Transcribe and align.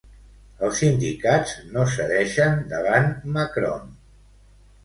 Els 0.67 0.79
sindicats 0.83 1.53
no 1.75 1.85
cedeixen 1.97 2.57
davant 2.75 3.15
Macron. 3.37 3.97